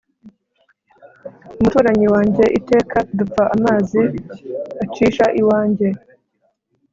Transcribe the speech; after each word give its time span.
Umuturanyi 1.59 2.07
wanjye 2.13 2.43
iteka 2.59 2.97
dupfa 3.17 3.43
amazi 3.55 4.01
acisha 4.83 5.25
iwanjye 5.41 5.87